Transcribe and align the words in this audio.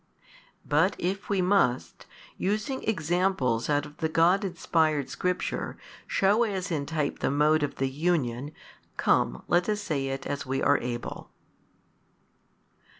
But 0.65 0.95
if 0.97 1.29
we 1.29 1.43
must, 1.43 2.07
using 2.35 2.81
examples 2.85 3.69
out 3.69 3.85
of 3.85 3.97
the 3.97 4.09
God 4.09 4.43
inspired 4.43 5.11
Scripture, 5.11 5.77
shew 6.07 6.43
as 6.43 6.71
in 6.71 6.87
type 6.87 7.19
the 7.19 7.29
mode 7.29 7.61
of 7.61 7.75
the 7.75 7.87
union, 7.87 8.51
come 8.97 9.43
let 9.47 9.69
us 9.69 9.79
say 9.79 10.07
it, 10.07 10.25
as 10.25 10.43
we 10.43 10.59
are 10.59 10.79
able. 10.79 11.29